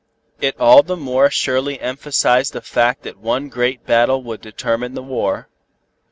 It 0.39 0.55
all 0.59 0.81
the 0.81 0.97
more 0.97 1.29
surely 1.29 1.79
emphasized 1.79 2.53
the 2.53 2.61
fact 2.63 3.03
that 3.03 3.19
one 3.19 3.49
great 3.49 3.85
battle 3.85 4.23
would 4.23 4.41
determine 4.41 4.95
the 4.95 5.03
war. 5.03 5.47